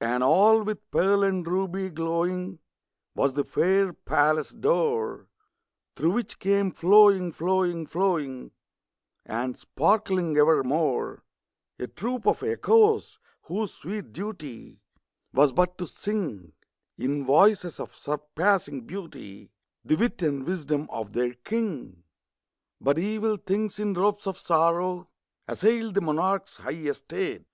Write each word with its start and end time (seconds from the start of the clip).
And 0.00 0.22
all 0.22 0.62
with 0.62 0.88
pearl 0.92 1.24
and 1.24 1.44
ruby 1.44 1.90
glowing 1.90 2.60
Was 3.16 3.32
the 3.32 3.42
fair 3.42 3.92
palace 3.92 4.50
door, 4.50 5.26
Through 5.96 6.12
which 6.12 6.38
came 6.38 6.70
flowing, 6.70 7.32
flowing, 7.32 7.84
flowing, 7.88 8.52
And 9.24 9.58
sparkling 9.58 10.36
evermore, 10.36 11.24
A 11.80 11.88
troop 11.88 12.28
of 12.28 12.44
Echoes, 12.44 13.18
whose 13.42 13.74
sweet 13.74 14.12
duty 14.12 14.78
Was 15.32 15.52
but 15.52 15.76
to 15.78 15.88
sing, 15.88 16.52
In 16.96 17.24
voices 17.24 17.80
of 17.80 17.92
surpassing 17.92 18.82
beauty, 18.82 19.50
The 19.84 19.96
wit 19.96 20.22
and 20.22 20.46
wisdom 20.46 20.86
of 20.92 21.12
their 21.12 21.34
king. 21.34 22.04
But 22.80 23.00
evil 23.00 23.36
things, 23.36 23.80
in 23.80 23.94
robes 23.94 24.28
of 24.28 24.38
sorrow, 24.38 25.08
Assailed 25.48 25.94
the 25.96 26.02
monarch's 26.02 26.58
high 26.58 26.70
estate. 26.70 27.44